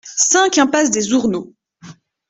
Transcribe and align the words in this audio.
cinq 0.15 0.57
impasse 0.57 0.89
des 0.89 1.13
Ourneaux 1.13 1.53